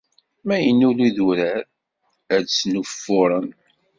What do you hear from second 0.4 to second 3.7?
Mi yennul idurar, ad snuffuṛen.